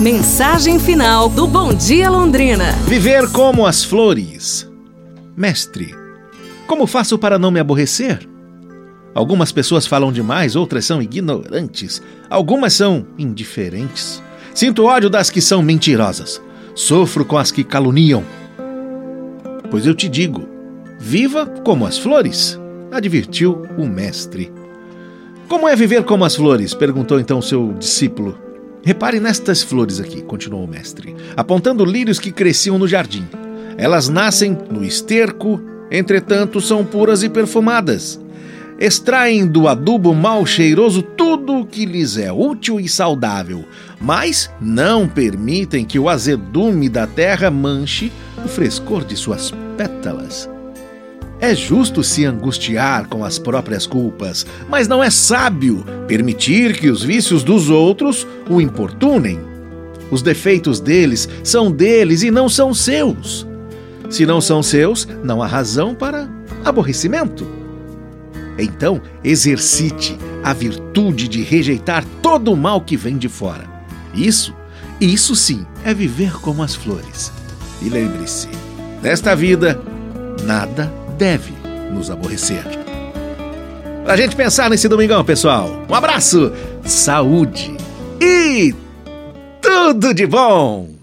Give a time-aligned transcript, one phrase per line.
[0.00, 2.72] Mensagem final do Bom Dia Londrina.
[2.86, 4.66] Viver como as flores.
[5.36, 5.94] Mestre,
[6.66, 8.26] como faço para não me aborrecer?
[9.14, 12.00] Algumas pessoas falam demais, outras são ignorantes,
[12.30, 14.22] algumas são indiferentes.
[14.54, 16.40] Sinto ódio das que são mentirosas.
[16.74, 18.24] Sofro com as que caluniam.
[19.70, 20.48] Pois eu te digo:
[20.98, 22.58] viva como as flores,
[22.90, 24.50] advertiu o mestre.
[25.46, 26.72] Como é viver como as flores?
[26.72, 28.48] perguntou então seu discípulo.
[28.82, 33.26] Repare nestas flores aqui, continuou o mestre, apontando lírios que cresciam no jardim.
[33.76, 38.20] Elas nascem no esterco, entretanto são puras e perfumadas.
[38.78, 43.64] Extraem do adubo mal cheiroso tudo o que lhes é útil e saudável,
[44.00, 48.10] mas não permitem que o azedume da terra manche
[48.42, 50.48] o frescor de suas pétalas.
[51.40, 57.02] É justo se angustiar com as próprias culpas, mas não é sábio permitir que os
[57.02, 59.40] vícios dos outros o importunem.
[60.10, 63.46] Os defeitos deles são deles e não são seus.
[64.10, 66.28] Se não são seus, não há razão para
[66.62, 67.46] aborrecimento.
[68.58, 73.64] Então, exercite a virtude de rejeitar todo o mal que vem de fora.
[74.12, 74.54] Isso,
[75.00, 77.32] isso sim, é viver como as flores.
[77.80, 78.48] E lembre-se,
[79.00, 79.80] nesta vida,
[80.44, 81.52] nada deve
[81.92, 82.64] nos aborrecer.
[84.04, 85.68] Pra gente pensar nesse domingão, pessoal.
[85.86, 86.50] Um abraço,
[86.82, 87.76] saúde
[88.18, 88.74] e
[89.60, 90.99] tudo de bom!